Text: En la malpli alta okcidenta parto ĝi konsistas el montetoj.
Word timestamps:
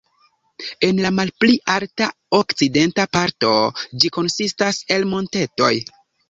En 0.85 1.01
la 1.05 1.09
malpli 1.17 1.57
alta 1.73 2.07
okcidenta 2.37 3.05
parto 3.19 3.53
ĝi 3.85 4.13
konsistas 4.17 4.81
el 4.97 5.07
montetoj. 5.13 5.71